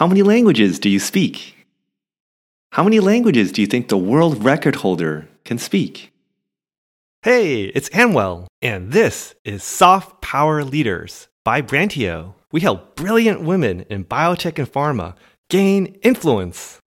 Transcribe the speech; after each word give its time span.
How 0.00 0.06
many 0.06 0.22
languages 0.22 0.78
do 0.78 0.88
you 0.88 0.98
speak? 0.98 1.66
How 2.72 2.82
many 2.82 3.00
languages 3.00 3.52
do 3.52 3.60
you 3.60 3.66
think 3.66 3.88
the 3.88 3.98
world 3.98 4.42
record 4.42 4.76
holder 4.76 5.28
can 5.44 5.58
speak? 5.58 6.10
Hey, 7.20 7.64
it's 7.64 7.90
Anwell, 7.90 8.46
and 8.62 8.92
this 8.92 9.34
is 9.44 9.62
Soft 9.62 10.22
Power 10.22 10.64
Leaders 10.64 11.28
by 11.44 11.60
Brantio. 11.60 12.32
We 12.50 12.62
help 12.62 12.96
brilliant 12.96 13.42
women 13.42 13.82
in 13.90 14.06
biotech 14.06 14.58
and 14.58 14.72
pharma 14.72 15.16
gain 15.50 15.98
influence. 16.00 16.80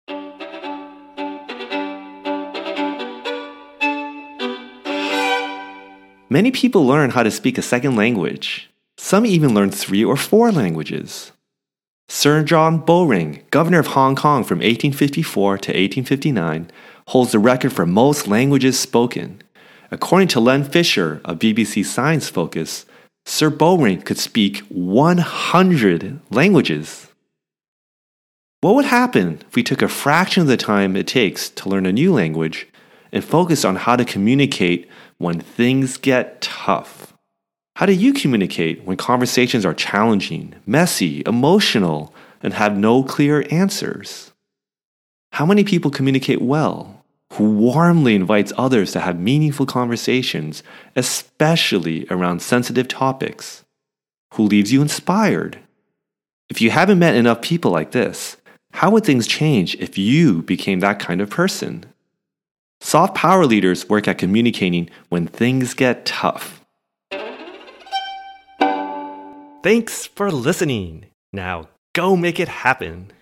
Many 6.29 6.53
people 6.53 6.87
learn 6.87 7.11
how 7.11 7.25
to 7.25 7.31
speak 7.33 7.59
a 7.59 7.63
second 7.63 7.97
language. 7.97 8.71
Some 8.97 9.27
even 9.27 9.53
learn 9.53 9.73
three 9.73 10.05
or 10.05 10.17
four 10.17 10.53
languages. 10.53 11.33
Sir 12.13 12.43
John 12.43 12.81
Bowring, 12.81 13.45
governor 13.53 13.79
of 13.79 13.87
Hong 13.87 14.17
Kong 14.17 14.43
from 14.43 14.59
1854 14.59 15.59
to 15.59 15.71
1859, 15.71 16.69
holds 17.07 17.31
the 17.31 17.39
record 17.39 17.73
for 17.73 17.87
most 17.87 18.27
languages 18.27 18.77
spoken. 18.77 19.41
According 19.93 20.27
to 20.29 20.41
Len 20.41 20.65
Fisher 20.65 21.21
of 21.25 21.39
BBC 21.39 21.85
Science 21.87 22.29
Focus, 22.29 22.85
Sir 23.27 23.49
Bowring 23.49 24.03
could 24.03 24.19
speak 24.19 24.59
100 24.71 26.19
languages. 26.31 27.07
What 28.61 28.75
would 28.75 28.87
happen 28.87 29.39
if 29.49 29.55
we 29.55 29.63
took 29.63 29.81
a 29.81 29.87
fraction 29.87 30.41
of 30.41 30.49
the 30.49 30.57
time 30.57 30.97
it 30.97 31.07
takes 31.07 31.49
to 31.51 31.69
learn 31.69 31.87
a 31.87 31.93
new 31.93 32.13
language 32.13 32.67
and 33.13 33.23
focused 33.23 33.65
on 33.65 33.77
how 33.77 33.95
to 33.95 34.05
communicate 34.05 34.89
when 35.19 35.39
things 35.39 35.97
get 35.97 36.41
tough? 36.41 37.00
How 37.81 37.87
do 37.87 37.95
you 37.95 38.13
communicate 38.13 38.85
when 38.85 38.99
conversations 38.99 39.65
are 39.65 39.73
challenging, 39.73 40.55
messy, 40.67 41.23
emotional, 41.25 42.15
and 42.43 42.53
have 42.53 42.77
no 42.77 43.03
clear 43.03 43.47
answers? 43.51 44.35
How 45.33 45.47
many 45.47 45.65
people 45.65 45.91
communicate 45.91 46.43
well, 46.43 47.03
who 47.33 47.57
warmly 47.57 48.15
invites 48.15 48.53
others 48.59 48.93
to 48.93 49.01
have 49.01 49.19
meaningful 49.19 49.65
conversations, 49.65 50.63
especially 50.95 52.07
around 52.11 52.43
sensitive 52.43 52.87
topics? 52.87 53.65
Who 54.35 54.43
leaves 54.43 54.75
you 54.75 54.83
inspired? 54.83 55.59
If 56.51 56.61
you 56.61 56.69
haven't 56.69 56.99
met 56.99 57.15
enough 57.15 57.41
people 57.41 57.71
like 57.71 57.93
this, 57.93 58.37
how 58.75 58.91
would 58.91 59.07
things 59.07 59.27
change 59.27 59.75
if 59.77 59.97
you 59.97 60.43
became 60.43 60.81
that 60.81 60.99
kind 60.99 61.23
of 61.23 61.31
person? 61.31 61.87
Soft 62.83 63.15
power 63.15 63.47
leaders 63.47 63.89
work 63.89 64.07
at 64.07 64.19
communicating 64.19 64.91
when 65.09 65.27
things 65.27 65.73
get 65.73 66.05
tough. 66.05 66.60
Thanks 69.63 70.07
for 70.07 70.31
listening. 70.31 71.05
Now 71.35 71.69
go 71.93 72.17
make 72.17 72.41
it 72.41 72.49
happen. 72.49 73.13